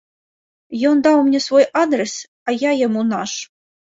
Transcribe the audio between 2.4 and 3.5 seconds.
а я яму наш.